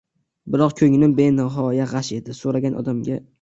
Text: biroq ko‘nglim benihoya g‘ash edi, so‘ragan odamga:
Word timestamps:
biroq 0.53 0.71
ko‘nglim 0.79 1.13
benihoya 1.19 1.85
g‘ash 1.93 2.11
edi, 2.19 2.37
so‘ragan 2.39 2.81
odamga: 2.83 3.21